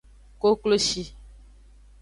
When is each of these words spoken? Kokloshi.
Kokloshi. 0.41 1.01